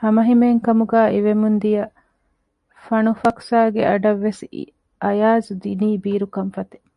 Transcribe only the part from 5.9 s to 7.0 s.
ބީރު ކަންފަތެއް